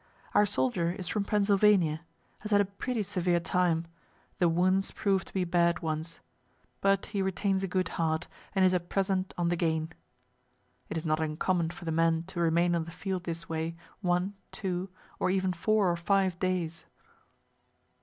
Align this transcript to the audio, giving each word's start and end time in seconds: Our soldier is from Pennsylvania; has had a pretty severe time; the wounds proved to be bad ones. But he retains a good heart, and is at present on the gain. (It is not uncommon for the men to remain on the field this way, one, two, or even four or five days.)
Our 0.33 0.47
soldier 0.47 0.93
is 0.93 1.07
from 1.07 1.25
Pennsylvania; 1.25 2.01
has 2.39 2.49
had 2.49 2.59
a 2.59 2.65
pretty 2.65 3.03
severe 3.03 3.39
time; 3.39 3.85
the 4.39 4.49
wounds 4.49 4.89
proved 4.89 5.27
to 5.27 5.33
be 5.35 5.43
bad 5.43 5.83
ones. 5.83 6.19
But 6.81 7.05
he 7.13 7.21
retains 7.21 7.61
a 7.63 7.67
good 7.67 7.87
heart, 7.87 8.27
and 8.55 8.65
is 8.65 8.73
at 8.73 8.89
present 8.89 9.31
on 9.37 9.49
the 9.49 9.55
gain. 9.55 9.93
(It 10.89 10.97
is 10.97 11.05
not 11.05 11.19
uncommon 11.19 11.69
for 11.69 11.85
the 11.85 11.91
men 11.91 12.23
to 12.29 12.39
remain 12.39 12.73
on 12.73 12.85
the 12.85 12.89
field 12.89 13.25
this 13.25 13.47
way, 13.47 13.75
one, 14.01 14.33
two, 14.51 14.89
or 15.19 15.29
even 15.29 15.53
four 15.53 15.91
or 15.91 15.95
five 15.95 16.39
days.) 16.39 16.85